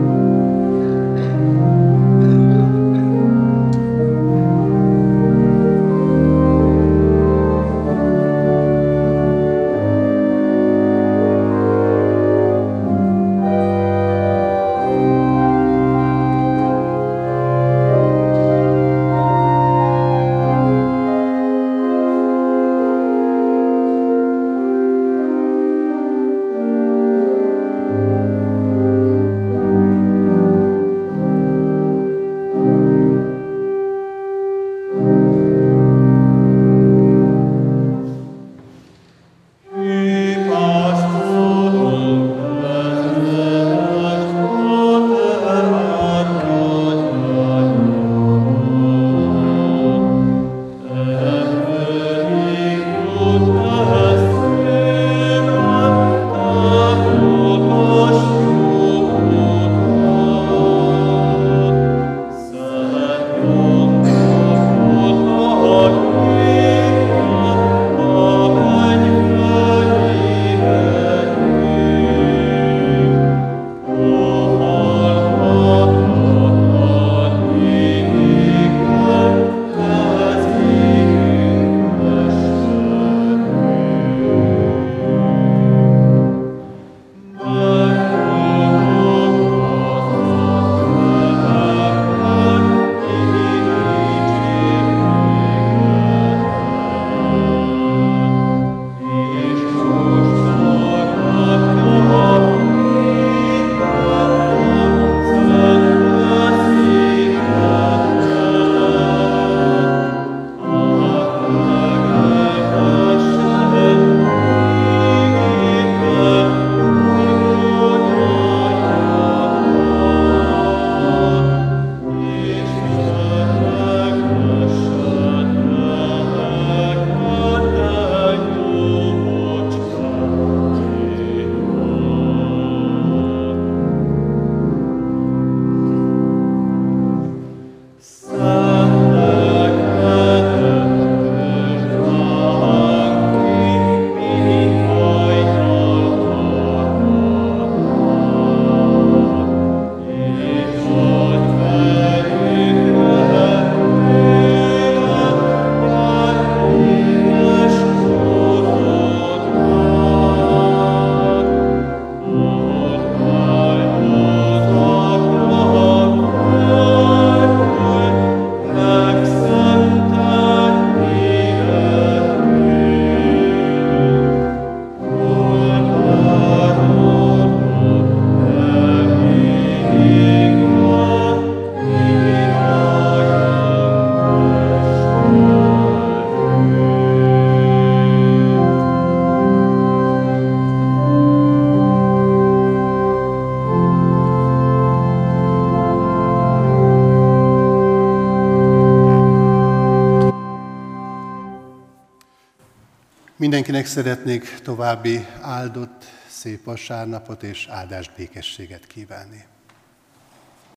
[203.84, 209.44] Mindenkinek szeretnék további áldott, szép vasárnapot és áldás békességet kívánni.